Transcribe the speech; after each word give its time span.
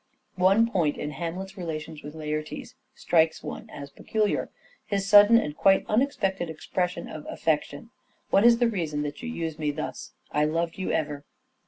One 0.39 0.67
point 0.67 0.97
in 0.97 1.11
Hamlet's 1.11 1.55
relations 1.59 2.01
with 2.01 2.15
Laertes 2.15 2.73
strikes 2.95 3.43
one 3.43 3.69
as 3.69 3.91
peculiar: 3.91 4.49
his 4.87 5.07
sudden 5.07 5.37
and 5.37 5.55
quite 5.55 5.85
un 5.87 6.01
expected 6.01 6.49
expression 6.49 7.07
of 7.07 7.23
affection: 7.29 7.91
1' 7.91 7.91
What 8.31 8.43
is 8.43 8.57
the 8.57 8.67
reason 8.67 9.03
that 9.03 9.21
you 9.21 9.29
use 9.29 9.59
me 9.59 9.69
thus? 9.69 10.13
I 10.31 10.45
loved 10.45 10.79
you 10.79 10.91
ever." 10.91 11.23